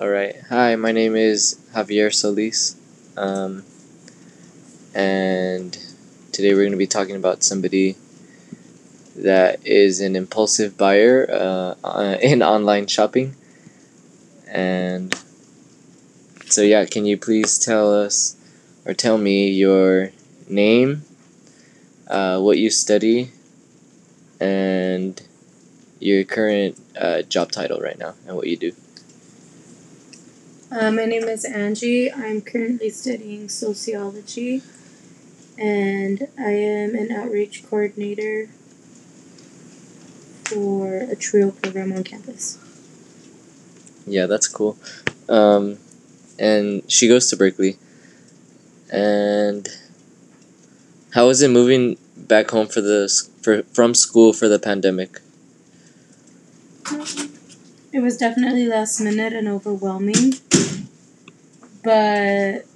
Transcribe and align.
All 0.00 0.08
right. 0.08 0.34
Hi, 0.48 0.76
my 0.76 0.92
name 0.92 1.14
is 1.14 1.60
Javier 1.74 2.10
Solis. 2.10 2.74
Um, 3.18 3.64
and 4.94 5.76
today 6.32 6.54
we're 6.54 6.62
going 6.62 6.72
to 6.72 6.78
be 6.78 6.86
talking 6.86 7.16
about 7.16 7.44
somebody 7.44 7.96
that 9.14 9.66
is 9.66 10.00
an 10.00 10.16
impulsive 10.16 10.78
buyer 10.78 11.28
uh, 11.30 11.74
uh, 11.84 12.16
in 12.22 12.42
online 12.42 12.86
shopping. 12.86 13.36
And 14.48 15.14
so, 16.46 16.62
yeah, 16.62 16.86
can 16.86 17.04
you 17.04 17.18
please 17.18 17.58
tell 17.58 17.94
us 17.94 18.36
or 18.86 18.94
tell 18.94 19.18
me 19.18 19.50
your 19.50 20.12
name, 20.48 21.02
uh, 22.06 22.40
what 22.40 22.56
you 22.56 22.70
study, 22.70 23.32
and 24.40 25.20
your 25.98 26.24
current 26.24 26.80
uh, 26.98 27.20
job 27.20 27.52
title 27.52 27.80
right 27.80 27.98
now, 27.98 28.14
and 28.26 28.34
what 28.34 28.46
you 28.46 28.56
do? 28.56 28.72
Uh, 30.70 30.92
my 30.92 31.04
name 31.04 31.24
is 31.24 31.44
Angie. 31.44 32.12
I'm 32.12 32.42
currently 32.42 32.90
studying 32.90 33.48
sociology, 33.48 34.62
and 35.58 36.28
I 36.38 36.52
am 36.52 36.94
an 36.94 37.10
outreach 37.10 37.68
coordinator 37.68 38.48
for 40.44 40.94
a 40.94 41.16
TRIO 41.16 41.50
program 41.50 41.92
on 41.92 42.04
campus. 42.04 42.56
Yeah, 44.06 44.26
that's 44.26 44.46
cool. 44.46 44.78
Um, 45.28 45.78
and 46.38 46.88
she 46.88 47.08
goes 47.08 47.28
to 47.30 47.36
Berkeley. 47.36 47.76
And 48.92 49.68
how 51.14 51.26
was 51.26 51.42
it 51.42 51.50
moving 51.50 51.98
back 52.16 52.50
home 52.50 52.68
for 52.68 52.80
the 52.80 53.10
for 53.42 53.64
from 53.74 53.94
school 53.94 54.32
for 54.32 54.46
the 54.46 54.60
pandemic? 54.60 55.20
It 57.92 58.00
was 58.00 58.16
definitely 58.16 58.66
last 58.66 59.00
minute 59.00 59.32
and 59.32 59.48
overwhelming, 59.48 60.34
but 61.82 62.66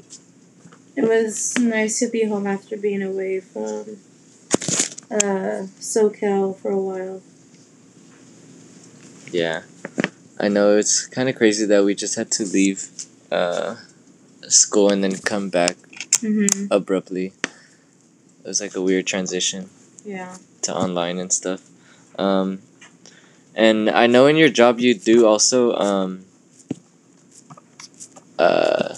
it 0.97 1.03
was 1.03 1.59
nice 1.59 1.98
to 2.01 2.09
be 2.09 2.25
home 2.25 2.47
after 2.47 2.77
being 2.77 3.03
away 3.03 3.41
from 3.41 3.98
uh, 5.11 5.67
SoCal 5.81 6.56
for 6.56 6.70
a 6.70 6.81
while. 6.81 7.23
Yeah, 9.33 9.62
I 10.39 10.48
know 10.48 10.77
it's 10.77 11.06
kind 11.06 11.29
of 11.29 11.34
crazy 11.37 11.67
that 11.67 11.84
we 11.84 11.95
just 11.95 12.14
had 12.17 12.31
to 12.33 12.45
leave 12.45 12.89
uh, 13.33 13.77
school 14.48 14.91
and 14.92 15.03
then 15.03 15.17
come 15.19 15.51
back 15.51 15.77
Mm-hmm. 16.23 16.73
abruptly. 16.73 17.33
It 17.45 18.47
was 18.47 18.61
like 18.62 18.75
a 18.77 18.81
weird 18.81 19.07
transition. 19.07 19.69
Yeah. 20.07 20.36
to 20.62 20.75
online 20.75 21.19
and 21.19 21.31
stuff. 21.31 21.61
Um, 22.19 22.62
and 23.55 23.91
I 23.91 24.07
know 24.07 24.27
in 24.27 24.36
your 24.36 24.48
job 24.48 24.81
you 24.81 24.95
do 24.95 25.27
also 25.27 25.75
um, 25.75 26.25
uh, 28.39 28.95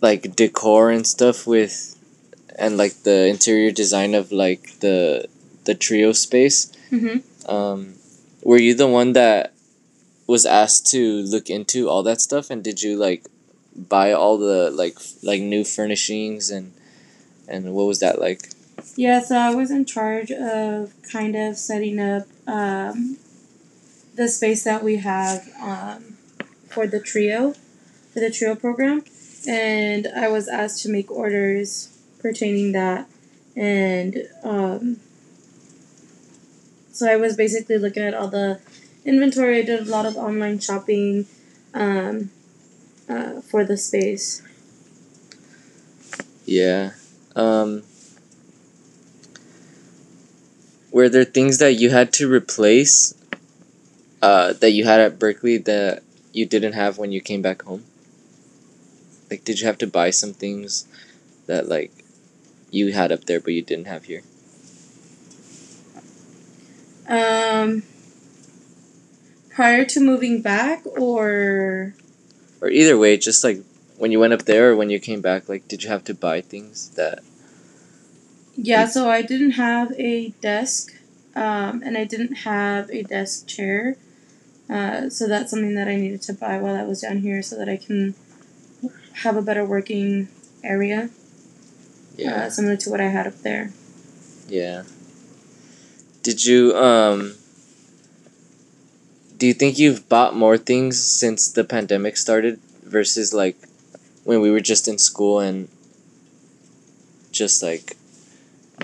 like 0.00 0.34
decor 0.34 0.90
and 0.90 1.06
stuff 1.06 1.46
with, 1.46 1.96
and 2.58 2.76
like 2.76 3.02
the 3.02 3.26
interior 3.26 3.70
design 3.70 4.14
of 4.14 4.32
like 4.32 4.80
the 4.80 5.28
the 5.64 5.74
trio 5.74 6.12
space. 6.12 6.72
Mm-hmm. 6.90 7.50
Um, 7.50 7.94
were 8.42 8.58
you 8.58 8.74
the 8.74 8.86
one 8.86 9.12
that 9.12 9.52
was 10.26 10.44
asked 10.46 10.86
to 10.88 11.22
look 11.22 11.50
into 11.50 11.88
all 11.88 12.02
that 12.04 12.20
stuff, 12.20 12.50
and 12.50 12.62
did 12.62 12.82
you 12.82 12.96
like 12.96 13.26
buy 13.74 14.12
all 14.12 14.38
the 14.38 14.70
like 14.70 14.94
f- 14.96 15.22
like 15.22 15.40
new 15.40 15.64
furnishings 15.64 16.50
and 16.50 16.72
and 17.48 17.74
what 17.74 17.86
was 17.86 18.00
that 18.00 18.20
like? 18.20 18.50
Yeah, 18.96 19.20
so 19.20 19.36
I 19.36 19.54
was 19.54 19.70
in 19.70 19.84
charge 19.84 20.30
of 20.30 20.92
kind 21.10 21.34
of 21.36 21.56
setting 21.56 21.98
up 21.98 22.26
um, 22.46 23.18
the 24.14 24.28
space 24.28 24.64
that 24.64 24.82
we 24.82 24.96
have 24.96 25.48
um, 25.60 26.16
for 26.68 26.86
the 26.86 27.00
trio, 27.00 27.54
for 28.12 28.20
the 28.20 28.30
trio 28.30 28.54
program, 28.54 29.02
and 29.46 30.08
I 30.16 30.28
was 30.28 30.48
asked 30.48 30.82
to 30.82 30.88
make 30.90 31.10
orders 31.10 31.96
pertaining 32.18 32.72
that, 32.72 33.08
and 33.56 34.28
um, 34.42 35.00
so 36.92 37.10
I 37.10 37.16
was 37.16 37.36
basically 37.36 37.78
looking 37.78 38.02
at 38.02 38.14
all 38.14 38.28
the 38.28 38.60
inventory. 39.04 39.58
I 39.58 39.62
did 39.62 39.86
a 39.86 39.90
lot 39.90 40.04
of 40.04 40.16
online 40.16 40.58
shopping 40.58 41.26
um, 41.72 42.30
uh, 43.08 43.40
for 43.40 43.64
the 43.64 43.76
space. 43.76 44.42
Yeah. 46.44 46.92
Um, 47.36 47.82
were 50.90 51.08
there 51.08 51.24
things 51.24 51.58
that 51.58 51.74
you 51.74 51.90
had 51.90 52.12
to 52.14 52.30
replace 52.30 53.14
uh, 54.22 54.54
that 54.54 54.70
you 54.70 54.84
had 54.84 55.00
at 55.00 55.18
Berkeley 55.18 55.58
that 55.58 56.02
you 56.32 56.46
didn't 56.46 56.72
have 56.72 56.98
when 56.98 57.12
you 57.12 57.20
came 57.20 57.42
back 57.42 57.62
home? 57.62 57.84
Like, 59.30 59.44
did 59.44 59.60
you 59.60 59.66
have 59.66 59.78
to 59.78 59.86
buy 59.86 60.10
some 60.10 60.32
things 60.32 60.86
that, 61.46 61.68
like, 61.68 61.92
you 62.70 62.92
had 62.92 63.12
up 63.12 63.24
there 63.24 63.40
but 63.40 63.52
you 63.52 63.62
didn't 63.62 63.86
have 63.86 64.04
here? 64.04 64.22
Um, 67.08 67.82
prior 69.50 69.84
to 69.86 70.00
moving 70.00 70.42
back, 70.42 70.84
or 70.86 71.94
Or 72.60 72.68
either 72.68 72.98
way, 72.98 73.16
just 73.16 73.42
like 73.44 73.62
when 73.96 74.12
you 74.12 74.20
went 74.20 74.32
up 74.32 74.42
there 74.44 74.70
or 74.70 74.76
when 74.76 74.90
you 74.90 75.00
came 75.00 75.20
back, 75.20 75.48
like, 75.48 75.66
did 75.68 75.82
you 75.82 75.90
have 75.90 76.04
to 76.04 76.14
buy 76.14 76.40
things 76.40 76.90
that. 76.90 77.20
yeah, 78.56 78.86
so 78.86 79.08
I 79.08 79.22
didn't 79.22 79.52
have 79.52 79.92
a 79.92 80.30
desk, 80.40 80.94
um, 81.34 81.82
and 81.84 81.96
I 81.96 82.04
didn't 82.04 82.34
have 82.48 82.90
a 82.90 83.02
desk 83.02 83.46
chair. 83.46 83.96
Uh, 84.68 85.08
so 85.08 85.26
that's 85.26 85.50
something 85.50 85.74
that 85.76 85.88
I 85.88 85.96
needed 85.96 86.22
to 86.22 86.34
buy 86.34 86.58
while 86.58 86.76
I 86.76 86.82
was 86.82 87.00
down 87.02 87.18
here, 87.18 87.42
so 87.42 87.56
that 87.56 87.68
I 87.68 87.76
can 87.76 88.14
have 89.22 89.36
a 89.36 89.42
better 89.42 89.64
working 89.64 90.28
area, 90.62 91.10
Yeah. 92.16 92.46
uh, 92.46 92.50
similar 92.50 92.76
to 92.76 92.90
what 92.90 93.00
I 93.00 93.08
had 93.08 93.26
up 93.26 93.42
there. 93.42 93.72
Yeah. 94.48 94.84
Did 96.22 96.44
you 96.44 96.74
um 96.76 97.34
do 99.36 99.46
you 99.46 99.54
think 99.54 99.78
you've 99.78 100.08
bought 100.08 100.34
more 100.34 100.58
things 100.58 101.00
since 101.00 101.50
the 101.50 101.62
pandemic 101.64 102.16
started 102.16 102.58
versus 102.82 103.32
like 103.32 103.56
when 104.24 104.40
we 104.40 104.50
were 104.50 104.60
just 104.60 104.88
in 104.88 104.98
school 104.98 105.38
and 105.38 105.68
just 107.30 107.62
like 107.62 107.96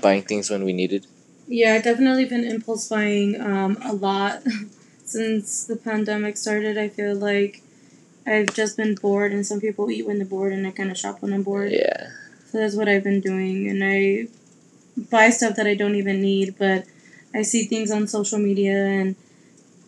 buying 0.01 0.21
things 0.21 0.49
when 0.49 0.63
we 0.63 0.71
needed? 0.73 1.05
Yeah, 1.47 1.73
I've 1.75 1.83
definitely 1.83 2.25
been 2.25 2.43
impulse 2.43 2.87
buying 2.87 3.39
um, 3.39 3.77
a 3.83 3.93
lot 3.93 4.41
since 5.05 5.65
the 5.65 5.75
pandemic 5.75 6.37
started. 6.37 6.77
I 6.77 6.89
feel 6.89 7.15
like 7.15 7.61
I've 8.25 8.53
just 8.53 8.77
been 8.77 8.95
bored, 8.95 9.31
and 9.31 9.45
some 9.45 9.61
people 9.61 9.91
eat 9.91 10.05
when 10.05 10.17
they're 10.17 10.25
bored, 10.25 10.53
and 10.53 10.65
I 10.65 10.71
kind 10.71 10.91
of 10.91 10.97
shop 10.97 11.21
when 11.21 11.33
I'm 11.33 11.43
bored. 11.43 11.71
Yeah. 11.71 12.09
So 12.47 12.59
that's 12.59 12.75
what 12.75 12.87
I've 12.87 13.03
been 13.03 13.21
doing, 13.21 13.69
and 13.69 13.83
I 13.83 14.27
buy 15.09 15.29
stuff 15.29 15.55
that 15.57 15.67
I 15.67 15.75
don't 15.75 15.95
even 15.95 16.21
need, 16.21 16.55
but 16.57 16.85
I 17.33 17.41
see 17.43 17.65
things 17.65 17.91
on 17.91 18.07
social 18.07 18.39
media, 18.39 18.85
and 18.85 19.15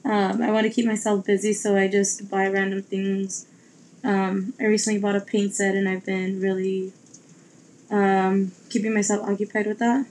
um, 0.05 0.41
I 0.41 0.51
want 0.51 0.67
to 0.67 0.73
keep 0.73 0.85
myself 0.85 1.25
busy, 1.25 1.53
so 1.53 1.75
I 1.75 1.87
just 1.87 2.29
buy 2.29 2.47
random 2.47 2.83
things. 2.83 3.47
Um, 4.03 4.53
I 4.59 4.65
recently 4.65 4.99
bought 4.99 5.15
a 5.15 5.21
paint 5.21 5.55
set, 5.55 5.75
and 5.75 5.89
I've 5.89 6.05
been 6.05 6.39
really 6.39 6.93
um, 7.89 8.51
keeping 8.69 8.93
myself 8.93 9.27
occupied 9.27 9.65
with 9.65 9.79
that. 9.79 10.05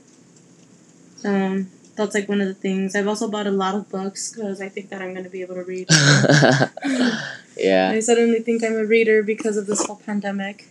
Um, 1.24 1.70
that's 1.96 2.14
like 2.14 2.28
one 2.28 2.40
of 2.40 2.48
the 2.48 2.54
things. 2.54 2.94
I've 2.94 3.08
also 3.08 3.28
bought 3.28 3.46
a 3.46 3.50
lot 3.50 3.74
of 3.74 3.88
books 3.88 4.32
because 4.32 4.60
I 4.60 4.68
think 4.68 4.90
that 4.90 5.00
I'm 5.00 5.12
going 5.12 5.24
to 5.24 5.30
be 5.30 5.42
able 5.42 5.54
to 5.54 5.62
read. 5.64 5.88
yeah. 7.56 7.90
I 7.92 8.00
suddenly 8.00 8.40
think 8.40 8.62
I'm 8.64 8.76
a 8.76 8.84
reader 8.84 9.22
because 9.22 9.56
of 9.56 9.66
this 9.66 9.84
whole 9.86 9.96
pandemic. 9.96 10.68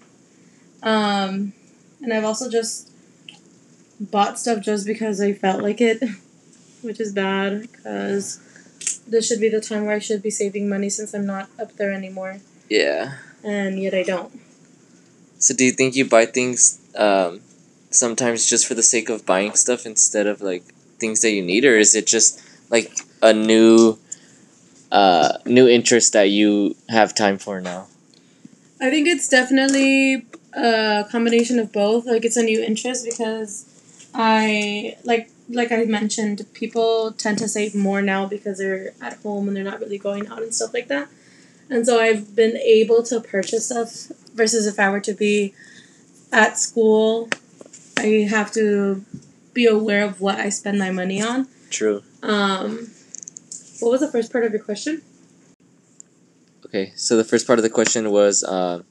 Um, 0.84 1.53
and 2.01 2.13
I've 2.13 2.23
also 2.25 2.50
just 2.50 2.91
bought 4.00 4.38
stuff 4.40 4.62
just 4.62 4.85
because 4.85 5.22
I 5.22 5.34
felt 5.34 5.62
like 5.63 5.81
it, 5.81 6.03
which 6.81 7.00
is 7.00 7.13
bad 7.13 7.62
because 7.62 8.40
this 9.07 9.28
should 9.28 9.40
be 9.40 9.50
the 9.50 9.62
time 9.62 9.85
where 9.85 9.96
I 9.96 10.00
should 10.00 10.22
be 10.22 10.29
saving 10.29 10.68
money 10.69 10.90
since 10.90 11.13
I'm 11.13 11.25
not 11.25 11.50
up 11.59 11.76
there 11.78 11.91
anymore, 11.93 12.40
Yeah. 12.70 13.14
and 13.43 13.79
yet 13.81 13.93
I 13.93 14.03
don't. 14.03 14.40
So 15.40 15.53
do 15.53 15.66
you 15.66 15.72
think 15.72 15.96
you 15.96 16.05
buy 16.05 16.26
things 16.26 16.79
um 16.96 17.41
sometimes 17.91 18.46
just 18.49 18.66
for 18.67 18.73
the 18.73 18.84
sake 18.84 19.09
of 19.09 19.26
buying 19.26 19.53
stuff 19.53 19.85
instead 19.85 20.28
of 20.28 20.41
like 20.41 20.64
things 20.99 21.22
that 21.22 21.31
you 21.31 21.41
need 21.41 21.66
or 21.66 21.78
is 21.78 21.93
it 21.96 22.08
just 22.08 22.41
like 22.70 22.91
a 23.22 23.34
new 23.34 23.97
uh 24.91 25.37
new 25.46 25.67
interest 25.67 26.14
that 26.14 26.29
you 26.29 26.76
have 26.90 27.16
time 27.16 27.37
for 27.37 27.61
now? 27.61 27.87
I 28.79 28.90
think 28.90 29.08
it's 29.08 29.28
definitely 29.28 30.26
a 30.53 31.05
combination 31.09 31.59
of 31.59 31.72
both. 31.72 32.05
Like 32.05 32.26
it's 32.26 32.37
a 32.37 32.43
new 32.43 32.61
interest 32.61 33.05
because 33.05 33.66
I 34.14 34.97
like 35.03 35.29
like 35.49 35.72
I 35.72 35.84
mentioned, 35.85 36.46
people 36.53 37.11
tend 37.11 37.37
to 37.40 37.47
save 37.47 37.76
more 37.76 38.02
now 38.02 38.26
because 38.26 38.58
they're 38.58 38.93
at 39.02 39.17
home 39.20 39.47
and 39.47 39.55
they're 39.55 39.64
not 39.64 39.79
really 39.79 39.97
going 39.97 40.28
out 40.28 40.41
and 40.41 40.53
stuff 40.53 40.73
like 40.73 40.88
that. 40.88 41.08
And 41.70 41.85
so 41.85 41.99
I've 41.99 42.35
been 42.35 42.58
able 42.58 43.03
to 43.03 43.20
purchase 43.20 43.67
stuff 43.67 44.11
versus 44.34 44.67
if 44.67 44.79
I 44.79 44.90
were 44.90 44.99
to 45.02 45.14
be 45.14 45.53
at 46.31 46.58
school, 46.58 47.29
I 47.97 48.28
have 48.29 48.52
to 48.53 49.03
be 49.53 49.66
aware 49.66 50.03
of 50.03 50.22
what 50.22 50.40
I 50.40 50.49
spend 50.49 50.78
my 50.78 50.91
money 50.91 51.22
on. 51.22 51.47
True. 51.70 52.03
Um, 52.22 52.91
what 53.79 53.91
was 53.91 54.01
the 54.01 54.11
first 54.11 54.31
part 54.31 54.43
of 54.45 54.51
your 54.51 54.63
question? 54.63 55.01
Okay, 56.66 56.93
so 56.95 57.16
the 57.16 57.23
first 57.23 57.47
part 57.47 57.59
of 57.59 57.63
the 57.63 57.69
question 57.69 58.11
was, 58.11 58.43
uh, 58.43 58.81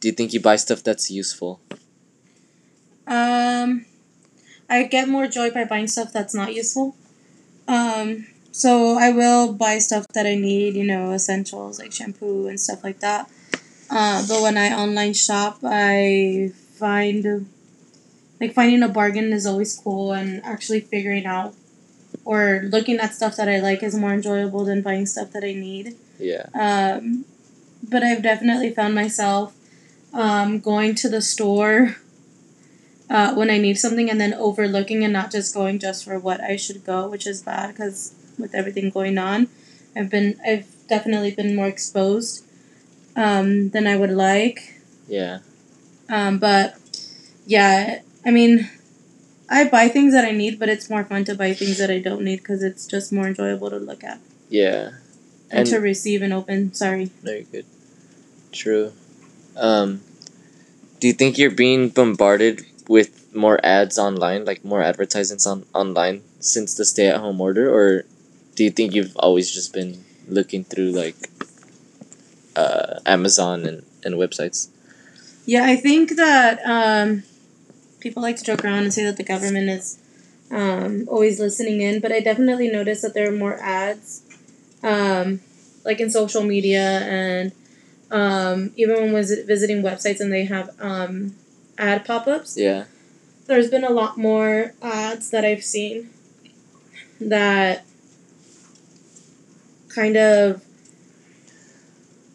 do 0.00 0.08
you 0.08 0.12
think 0.12 0.32
you 0.32 0.40
buy 0.40 0.56
stuff 0.56 0.82
that's 0.82 1.10
useful? 1.10 1.60
Um, 3.06 3.86
I 4.68 4.84
get 4.84 5.08
more 5.08 5.26
joy 5.26 5.50
by 5.50 5.64
buying 5.64 5.88
stuff 5.88 6.12
that's 6.12 6.34
not 6.34 6.54
useful. 6.54 6.94
Um, 7.66 8.26
so 8.52 8.96
I 8.98 9.10
will 9.10 9.52
buy 9.52 9.78
stuff 9.78 10.06
that 10.14 10.26
I 10.26 10.34
need, 10.34 10.74
you 10.74 10.84
know, 10.84 11.12
essentials 11.12 11.78
like 11.78 11.92
shampoo 11.92 12.46
and 12.46 12.58
stuff 12.58 12.82
like 12.82 13.00
that. 13.00 13.30
Uh, 13.90 14.24
but 14.26 14.40
when 14.42 14.56
I 14.56 14.72
online 14.72 15.14
shop, 15.14 15.58
I 15.64 16.52
find 16.54 17.48
like 18.40 18.54
finding 18.54 18.82
a 18.82 18.88
bargain 18.88 19.32
is 19.32 19.46
always 19.46 19.76
cool, 19.76 20.12
and 20.12 20.42
actually 20.44 20.80
figuring 20.80 21.26
out 21.26 21.54
or 22.24 22.62
looking 22.64 22.98
at 22.98 23.14
stuff 23.14 23.36
that 23.36 23.48
I 23.48 23.58
like 23.60 23.82
is 23.82 23.94
more 23.94 24.12
enjoyable 24.12 24.64
than 24.64 24.82
buying 24.82 25.06
stuff 25.06 25.32
that 25.32 25.44
I 25.44 25.52
need. 25.52 25.96
Yeah. 26.18 26.46
Um, 26.54 27.24
but 27.88 28.02
I've 28.02 28.22
definitely 28.22 28.72
found 28.72 28.94
myself 28.94 29.54
um, 30.12 30.60
going 30.60 30.94
to 30.96 31.08
the 31.08 31.22
store 31.22 31.96
uh, 33.08 33.34
when 33.34 33.50
I 33.50 33.58
need 33.58 33.78
something 33.78 34.10
and 34.10 34.20
then 34.20 34.34
overlooking 34.34 35.02
and 35.02 35.12
not 35.12 35.32
just 35.32 35.54
going 35.54 35.78
just 35.78 36.04
for 36.04 36.18
what 36.18 36.40
I 36.40 36.56
should 36.56 36.84
go, 36.84 37.08
which 37.08 37.26
is 37.26 37.42
bad 37.42 37.74
because 37.74 38.14
with 38.38 38.54
everything 38.54 38.90
going 38.90 39.18
on, 39.18 39.48
I've 39.96 40.10
been 40.10 40.38
I've 40.46 40.66
definitely 40.88 41.32
been 41.32 41.56
more 41.56 41.66
exposed 41.66 42.44
um, 43.16 43.70
than 43.70 43.86
I 43.86 43.96
would 43.96 44.10
like. 44.10 44.80
Yeah. 45.08 45.40
Um, 46.08 46.38
but 46.38 46.76
yeah, 47.46 48.02
I 48.24 48.30
mean, 48.30 48.68
I 49.50 49.64
buy 49.68 49.88
things 49.88 50.14
that 50.14 50.24
I 50.24 50.30
need, 50.30 50.58
but 50.60 50.68
it's 50.68 50.88
more 50.88 51.02
fun 51.04 51.24
to 51.24 51.34
buy 51.34 51.52
things 51.54 51.78
that 51.78 51.90
I 51.90 51.98
don't 51.98 52.22
need 52.22 52.36
because 52.38 52.62
it's 52.62 52.86
just 52.86 53.12
more 53.12 53.26
enjoyable 53.26 53.68
to 53.70 53.78
look 53.78 54.04
at 54.04 54.20
Yeah. 54.48 54.92
and, 55.50 55.66
to 55.66 55.78
receive 55.78 56.22
and 56.22 56.32
open. 56.32 56.72
Sorry. 56.72 57.10
Very 57.22 57.46
good. 57.50 57.66
True. 58.52 58.92
Um, 59.56 60.02
do 61.00 61.08
you 61.08 61.12
think 61.12 61.36
you're 61.36 61.50
being 61.50 61.88
bombarded 61.88 62.64
with 62.88 63.34
more 63.34 63.58
ads 63.64 63.98
online, 63.98 64.44
like 64.44 64.64
more 64.64 64.82
advertisements 64.82 65.46
on 65.46 65.64
online 65.74 66.22
since 66.38 66.74
the 66.74 66.84
stay-at-home 66.84 67.40
order, 67.40 67.72
or 67.72 68.04
do 68.54 68.64
you 68.64 68.70
think 68.70 68.94
you've 68.94 69.16
always 69.16 69.50
just 69.50 69.72
been 69.72 70.04
looking 70.28 70.62
through 70.64 70.90
like 70.92 71.16
uh, 72.56 73.00
Amazon 73.06 73.66
and, 73.66 73.82
and 74.04 74.14
websites? 74.14 74.68
Yeah, 75.46 75.64
I 75.64 75.76
think 75.76 76.16
that 76.16 76.60
um, 76.64 77.22
people 78.00 78.22
like 78.22 78.36
to 78.36 78.44
joke 78.44 78.64
around 78.64 78.84
and 78.84 78.94
say 78.94 79.04
that 79.04 79.16
the 79.16 79.24
government 79.24 79.68
is 79.68 79.98
um, 80.50 81.06
always 81.08 81.38
listening 81.38 81.80
in, 81.80 82.00
but 82.00 82.12
I 82.12 82.20
definitely 82.20 82.70
noticed 82.70 83.02
that 83.02 83.14
there 83.14 83.28
are 83.28 83.36
more 83.36 83.58
ads, 83.60 84.22
um, 84.82 85.40
like 85.84 86.00
in 86.00 86.10
social 86.10 86.42
media 86.42 86.80
and 86.80 87.52
um, 88.10 88.72
even 88.76 88.96
when 88.96 89.12
was 89.12 89.30
visiting 89.46 89.82
websites 89.82 90.20
and 90.20 90.32
they 90.32 90.44
have 90.44 90.70
um, 90.80 91.36
ad 91.78 92.04
pop 92.04 92.26
ups. 92.26 92.56
Yeah. 92.56 92.84
There's 93.46 93.70
been 93.70 93.84
a 93.84 93.90
lot 93.90 94.16
more 94.18 94.74
ads 94.82 95.30
that 95.30 95.44
I've 95.44 95.64
seen 95.64 96.10
that 97.20 97.84
kind 99.88 100.16
of 100.16 100.64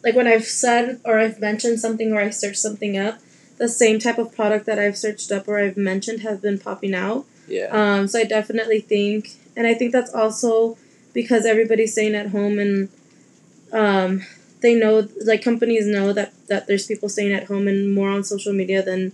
like 0.04 0.14
when 0.14 0.26
I've 0.26 0.44
said 0.44 1.00
or 1.04 1.18
I've 1.18 1.40
mentioned 1.40 1.80
something 1.80 2.12
or 2.12 2.20
I 2.20 2.30
searched 2.30 2.58
something 2.58 2.96
up, 2.96 3.18
the 3.58 3.68
same 3.68 3.98
type 3.98 4.18
of 4.18 4.34
product 4.34 4.66
that 4.66 4.78
I've 4.78 4.96
searched 4.96 5.32
up 5.32 5.48
or 5.48 5.58
I've 5.58 5.76
mentioned 5.76 6.20
have 6.20 6.42
been 6.42 6.58
popping 6.58 6.94
out. 6.94 7.24
Yeah. 7.48 7.68
Um, 7.70 8.08
so 8.08 8.20
I 8.20 8.24
definitely 8.24 8.80
think, 8.80 9.30
and 9.56 9.66
I 9.66 9.74
think 9.74 9.92
that's 9.92 10.14
also 10.14 10.76
because 11.14 11.46
everybody's 11.46 11.92
staying 11.92 12.14
at 12.14 12.28
home 12.28 12.58
and 12.58 12.88
um, 13.72 14.22
they 14.60 14.74
know, 14.74 15.08
like 15.24 15.42
companies 15.42 15.86
know 15.86 16.12
that, 16.12 16.32
that 16.48 16.66
there's 16.66 16.86
people 16.86 17.08
staying 17.08 17.32
at 17.32 17.44
home 17.44 17.68
and 17.68 17.94
more 17.94 18.10
on 18.10 18.24
social 18.24 18.52
media 18.52 18.82
than 18.82 19.12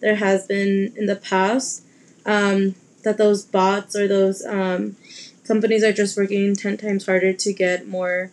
there 0.00 0.16
has 0.16 0.46
been 0.46 0.92
in 0.96 1.06
the 1.06 1.16
past. 1.16 1.82
Um, 2.26 2.74
that 3.04 3.18
those 3.18 3.44
bots 3.44 3.94
or 3.94 4.08
those 4.08 4.44
um, 4.44 4.96
companies 5.46 5.84
are 5.84 5.92
just 5.92 6.16
working 6.16 6.56
10 6.56 6.78
times 6.78 7.06
harder 7.06 7.32
to 7.32 7.52
get 7.52 7.86
more 7.86 8.30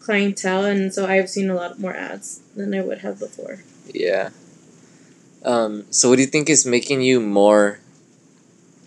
clientele. 0.00 0.64
And 0.64 0.92
so 0.92 1.06
I've 1.06 1.30
seen 1.30 1.50
a 1.50 1.54
lot 1.54 1.78
more 1.78 1.94
ads 1.94 2.40
than 2.56 2.74
I 2.74 2.80
would 2.80 2.98
have 2.98 3.18
before. 3.18 3.60
Yeah. 3.92 4.30
Um, 5.44 5.84
so 5.90 6.08
what 6.08 6.16
do 6.16 6.22
you 6.22 6.28
think 6.28 6.48
is 6.48 6.64
making 6.64 7.02
you 7.02 7.20
more 7.20 7.80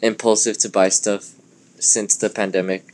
impulsive 0.02 0.58
to 0.60 0.70
buy 0.70 0.90
stuff 0.90 1.34
since 1.80 2.16
the 2.16 2.30
pandemic? 2.30 2.86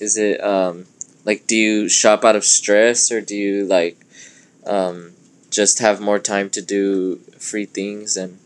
Is 0.00 0.16
it 0.16 0.42
um, 0.42 0.86
like 1.24 1.46
do 1.46 1.56
you 1.56 1.88
shop 1.88 2.24
out 2.24 2.36
of 2.36 2.44
stress 2.44 3.10
or 3.12 3.20
do 3.20 3.36
you 3.36 3.64
like 3.64 4.04
um, 4.66 5.12
just 5.50 5.78
have 5.78 6.00
more 6.00 6.18
time 6.18 6.50
to 6.50 6.62
do 6.62 7.16
free 7.38 7.66
things 7.66 8.16
and 8.16 8.38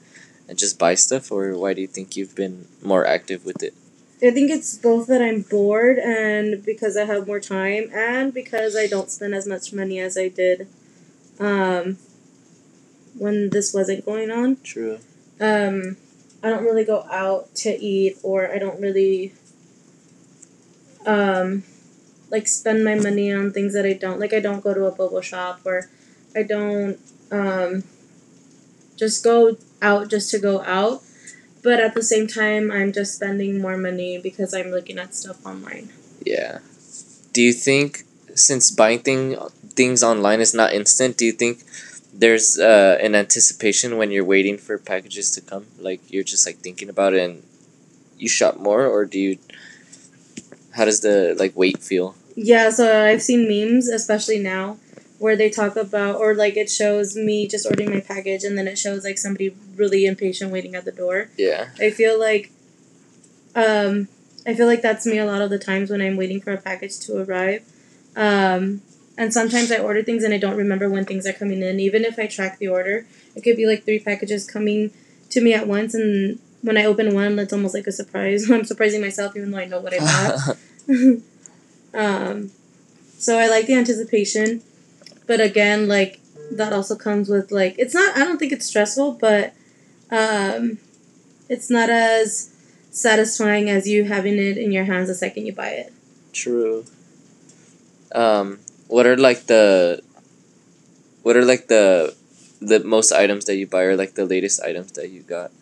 and 0.49 0.59
just 0.59 0.79
buy 0.79 0.95
stuff 0.95 1.31
or 1.31 1.57
why 1.57 1.75
do 1.75 1.81
you 1.81 1.87
think 1.87 2.17
you've 2.17 2.35
been 2.35 2.67
more 2.83 3.07
active 3.07 3.45
with 3.45 3.63
it? 3.63 3.75
I 4.21 4.31
think 4.33 4.51
it's 4.51 4.77
both 4.77 5.07
that 5.07 5.23
I'm 5.23 5.43
bored 5.43 5.99
and 5.99 6.65
because 6.65 6.97
I 6.97 7.05
have 7.05 7.27
more 7.27 7.39
time 7.39 7.91
and 7.95 8.35
because 8.35 8.75
I 8.75 8.87
don't 8.87 9.11
spend 9.11 9.35
as 9.35 9.47
much 9.47 9.73
money 9.73 10.01
as 10.01 10.19
I 10.19 10.29
did 10.29 10.67
um, 11.39 11.99
when 13.19 13.51
this 13.51 13.75
wasn't 13.75 14.05
going 14.05 14.31
on. 14.31 14.57
True. 14.63 14.99
Um, 15.41 15.97
I 16.43 16.51
don't 16.51 16.65
really 16.65 16.85
go 16.85 17.07
out 17.11 17.55
to 17.57 17.71
eat 17.71 18.19
or 18.23 18.51
I 18.51 18.59
don't 18.59 18.81
really 18.81 19.33
um, 21.07 21.65
like 22.31 22.47
spend 22.47 22.85
my 22.85 22.95
money 22.95 23.33
on 23.33 23.53
things 23.53 23.75
that 23.75 23.87
I 23.87 23.95
don't 23.95 24.21
like. 24.21 24.33
I 24.33 24.41
don't 24.41 24.63
go 24.63 24.75
to 24.75 24.87
a 24.87 24.93
boba 24.93 25.23
shop 25.23 25.61
or 25.65 25.91
I 26.37 26.43
don't 26.43 26.99
um, 27.31 27.85
just 28.97 29.25
go 29.25 29.57
out 29.83 30.09
just 30.09 30.31
to 30.31 30.39
go 30.39 30.63
out. 30.63 31.03
But 31.63 31.81
at 31.81 31.95
the 31.95 32.03
same 32.03 32.29
time, 32.29 32.71
I'm 32.71 32.93
just 32.93 33.17
spending 33.17 33.61
more 33.61 33.77
money 33.77 34.19
because 34.19 34.55
I'm 34.55 34.71
looking 34.71 34.99
at 34.99 35.15
stuff 35.15 35.45
online. 35.45 35.91
Yeah. 36.25 36.61
Do 37.33 37.43
you 37.43 37.53
think 37.53 38.05
since 38.35 38.71
buying 38.71 39.01
thing 39.01 39.37
things 39.75 40.03
online 40.03 40.41
is 40.41 40.55
not 40.55 40.73
instant, 40.73 41.17
do 41.17 41.27
you 41.27 41.33
think 41.33 41.65
there's 42.19 42.59
uh, 42.59 42.99
an 43.01 43.15
anticipation 43.15 43.97
when 43.97 44.11
you're 44.11 44.25
waiting 44.25 44.59
for 44.59 44.77
packages 44.77 45.31
to 45.33 45.41
come? 45.41 45.67
Like 45.79 46.01
you're 46.11 46.25
just 46.25 46.45
like 46.47 46.59
thinking 46.59 46.89
about 46.89 47.15
it 47.15 47.23
and 47.23 47.43
you 48.19 48.29
shop 48.29 48.57
more 48.57 48.85
or 48.85 49.05
do 49.05 49.19
you 49.19 49.39
how 50.73 50.85
does 50.85 51.01
the 51.01 51.35
like 51.39 51.57
wait 51.57 51.79
feel? 51.79 52.15
Yeah, 52.35 52.71
so 52.71 53.05
I've 53.05 53.23
seen 53.23 53.49
memes, 53.49 53.89
especially 53.89 54.39
now, 54.39 54.79
where 55.19 55.37
they 55.37 55.51
talk 55.51 55.77
about 55.77 56.17
or 56.17 56.35
like 56.35 56.57
it 56.57 56.71
shows 56.71 57.17
me 57.17 57.47
just 57.49 57.67
ordering 57.67 57.91
my 57.91 58.01
package 58.01 58.45
and 58.45 58.59
then 58.59 58.69
it 58.69 58.79
shows 58.79 59.05
like 59.05 59.19
somebody 59.19 59.55
really 59.77 60.05
impatient 60.05 60.51
waiting 60.51 60.75
at 60.75 60.85
the 60.85 60.93
door. 60.93 61.31
Yeah. 61.37 61.69
I 61.81 61.91
feel 61.91 62.19
like 62.19 62.51
um 63.55 64.09
I 64.47 64.55
feel 64.55 64.67
like 64.67 64.83
that's 64.83 65.07
me 65.07 65.19
a 65.19 65.27
lot 65.27 65.43
of 65.43 65.51
the 65.51 65.59
times 65.59 65.91
when 65.91 66.01
I'm 66.01 66.17
waiting 66.17 66.41
for 66.41 66.53
a 66.53 66.59
package 66.61 66.99
to 67.01 67.23
arrive. 67.23 67.63
Um 68.17 68.83
and 69.19 69.35
sometimes 69.35 69.73
I 69.73 69.79
order 69.79 70.03
things 70.03 70.23
and 70.23 70.33
I 70.33 70.39
don't 70.39 70.57
remember 70.57 70.89
when 70.89 71.05
things 71.05 71.27
are 71.27 71.33
coming 71.33 71.61
in. 71.61 71.81
Even 71.81 72.05
if 72.05 72.21
I 72.21 72.29
track 72.29 72.59
the 72.59 72.69
order, 72.69 73.05
it 73.35 73.43
could 73.43 73.57
be 73.57 73.67
like 73.67 73.85
three 73.85 73.99
packages 73.99 74.49
coming 74.49 74.93
to 75.31 75.41
me 75.41 75.53
at 75.53 75.67
once 75.67 75.93
and 75.93 76.39
when 76.63 76.77
I 76.77 76.85
open 76.85 77.15
one, 77.15 77.39
it's 77.39 77.53
almost 77.53 77.75
like 77.75 77.89
a 77.89 77.93
surprise. 77.93 78.49
I'm 78.51 78.65
surprising 78.65 79.01
myself 79.01 79.37
even 79.37 79.51
though 79.51 79.59
I 79.59 79.65
know 79.65 79.81
what 79.81 79.93
I 79.93 79.99
bought. 79.99 80.57
um, 81.95 82.51
so 83.19 83.39
I 83.39 83.49
like 83.49 83.67
the 83.67 83.75
anticipation, 83.75 84.63
but 85.27 85.41
again, 85.41 85.89
like 85.89 86.21
that 86.53 86.73
also 86.73 86.95
comes 86.95 87.29
with 87.29 87.51
like 87.51 87.75
it's 87.77 87.95
not. 87.95 88.17
I 88.17 88.21
don't 88.21 88.39
think 88.39 88.53
it's 88.53 88.67
stressful, 88.67 89.13
but 89.21 89.53
um, 90.11 90.79
it's 91.49 91.69
not 91.69 91.91
as 91.91 92.55
satisfying 92.91 93.69
as 93.69 93.89
you 93.89 94.05
having 94.05 94.39
it 94.39 94.57
in 94.57 94.71
your 94.71 94.85
hands 94.85 95.09
the 95.09 95.15
second 95.15 95.47
you 95.47 95.53
buy 95.53 95.71
it. 95.71 95.93
True. 96.33 96.85
Um, 98.15 98.61
what 98.89 99.07
are 99.07 99.17
like 99.17 99.47
the 99.47 100.03
what 101.23 101.37
are 101.37 101.45
like 101.45 101.69
the 101.69 102.15
the 102.61 102.81
most 102.81 103.13
items 103.13 103.45
that 103.45 103.57
you 103.57 103.67
buy 103.67 103.83
or 103.83 103.97
like 103.97 104.15
the 104.15 104.25
latest 104.25 104.61
items 104.63 104.93
that 104.93 105.11
you 105.11 105.21
got? 105.23 105.53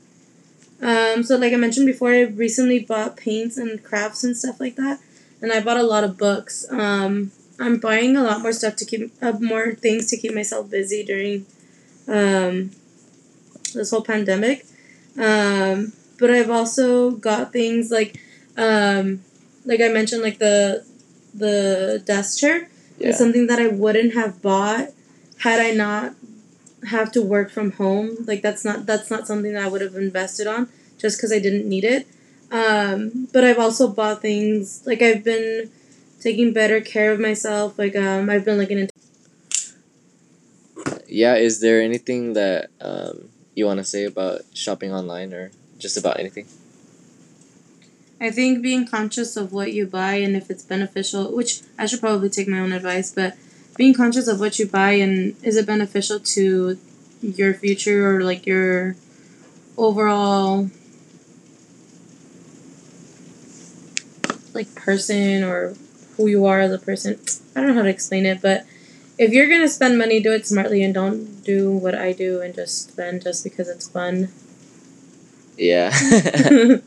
Um, 0.81 1.23
so 1.23 1.37
like 1.37 1.53
I 1.53 1.57
mentioned 1.57 1.87
before, 1.87 2.11
I 2.11 2.23
recently 2.23 2.79
bought 2.79 3.17
paints 3.17 3.57
and 3.59 3.83
crafts 3.83 4.25
and 4.25 4.37
stuff 4.37 4.61
like 4.61 4.77
that, 4.77 5.01
and 5.43 5.53
I 5.53 5.61
bought 5.61 5.77
a 5.77 5.83
lot 5.83 6.05
of 6.05 6.17
books. 6.17 6.67
Um, 6.71 7.33
I'm 7.59 7.79
buying 7.79 8.17
a 8.17 8.23
lot 8.23 8.43
more 8.43 8.53
stuff 8.53 8.77
to 8.77 8.85
keep 8.85 9.13
uh, 9.23 9.33
more 9.41 9.75
things 9.75 10.09
to 10.11 10.17
keep 10.17 10.35
myself 10.35 10.71
busy 10.71 11.03
during 11.03 11.47
um, 12.07 12.71
this 13.75 13.91
whole 13.91 14.03
pandemic. 14.03 14.67
Um, 15.19 15.93
but 16.19 16.31
I've 16.31 16.51
also 16.51 17.11
got 17.11 17.53
things 17.53 17.91
like 17.91 18.21
um, 18.57 19.23
like 19.65 19.81
I 19.81 19.89
mentioned, 19.89 20.23
like 20.23 20.39
the 20.39 20.85
the 21.35 22.03
desk 22.05 22.39
chair 22.39 22.69
Yeah. 22.99 23.09
is 23.09 23.19
something 23.19 23.47
that 23.49 23.59
I 23.59 23.69
wouldn't 23.69 24.15
have 24.15 24.41
bought 24.43 24.89
had 25.39 25.61
I 25.61 25.73
not 25.73 26.15
have 26.89 27.13
to 27.13 27.23
work 27.23 27.51
from 27.51 27.73
home. 27.73 28.17
Like 28.27 28.43
that's 28.43 28.65
not 28.65 28.87
that's 28.87 29.11
not 29.11 29.27
something 29.27 29.53
that 29.53 29.65
I 29.65 29.69
would 29.69 29.81
have 29.81 29.95
invested 29.95 30.47
on 30.47 30.69
just 30.99 31.19
because 31.19 31.33
I 31.33 31.39
didn't 31.39 31.69
need 31.69 31.85
it. 31.85 32.07
Um, 32.51 33.29
but 33.33 33.45
I've 33.45 33.59
also 33.59 33.89
bought 33.89 34.23
things 34.23 34.87
like 34.87 35.03
I've 35.03 35.25
been 35.25 35.71
taking 36.21 36.53
better 36.53 36.81
care 36.81 37.13
of 37.13 37.21
myself. 37.21 37.79
Like 37.79 37.97
um, 37.97 38.31
I've 38.31 38.45
been 38.45 38.59
looking 38.59 38.79
into 38.79 38.93
yeah, 41.09 41.37
is 41.37 41.61
there 41.61 41.81
anything 41.81 42.35
that 42.35 42.71
um, 42.81 43.29
you 43.55 43.67
want 43.67 43.79
to 43.79 43.85
say 43.85 44.05
about 44.05 44.43
shopping 44.55 44.93
online 44.93 45.33
or 45.33 45.51
just 45.79 45.97
about 45.97 46.19
anything? 46.19 46.47
I 48.21 48.31
think 48.31 48.63
being 48.63 48.87
conscious 48.87 49.37
of 49.37 49.53
what 49.53 49.73
you 49.73 49.87
buy 49.87 50.15
and 50.15 50.37
if 50.37 50.51
it's 50.51 50.63
beneficial, 50.63 51.35
which 51.37 51.61
I 51.79 51.87
should 51.87 52.01
probably 52.01 52.31
take 52.31 52.49
my 52.49 52.61
own 52.61 52.73
advice, 52.73 53.13
but 53.13 53.37
being 53.77 53.93
conscious 53.93 54.27
of 54.27 54.41
what 54.41 54.59
you 54.59 54.67
buy 54.67 54.93
and 54.93 55.37
is 55.43 55.57
it 55.57 55.67
beneficial 55.67 56.19
to 56.21 56.79
your 57.21 57.53
future 57.53 58.17
or 58.17 58.23
like 58.23 58.47
your 58.47 58.97
overall 59.77 60.71
like 64.55 64.75
person 64.75 65.45
or 65.45 65.75
who 66.17 66.27
you 66.27 66.47
are 66.47 66.61
as 66.61 66.73
a 66.73 66.79
person. 66.79 67.21
I 67.55 67.61
don't 67.61 67.71
know 67.71 67.75
how 67.75 67.83
to 67.83 67.89
explain 67.91 68.25
it, 68.25 68.41
but 68.41 68.65
if 69.19 69.33
you're 69.33 69.49
gonna 69.49 69.69
spend 69.69 69.99
money, 69.99 70.21
do 70.21 70.33
it 70.33 70.47
smartly 70.47 70.83
and 70.83 70.95
don't 70.95 71.45
do 71.45 71.71
what 71.71 71.95
I 71.95 72.13
do 72.13 72.41
and 72.41 72.55
just 72.55 72.91
spend 72.91 73.23
just 73.23 73.45
because 73.45 73.69
it's 73.69 73.89
fun. 73.89 74.31
Yeah. 75.57 75.91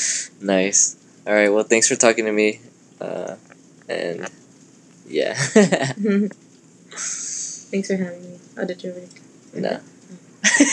nice. 0.40 0.96
All 1.26 1.34
right. 1.34 1.48
Well, 1.48 1.64
thanks 1.64 1.88
for 1.88 1.96
talking 1.96 2.24
to 2.26 2.32
me. 2.32 2.60
Uh, 3.00 3.36
and 3.88 4.28
yeah. 5.08 5.34
Thanks 7.72 7.88
for 7.88 7.96
having 7.96 8.22
me. 8.22 8.38
Oh, 8.56 8.64
did 8.66 8.82
you 8.84 8.90
already? 8.90 9.08
no. 9.54 9.80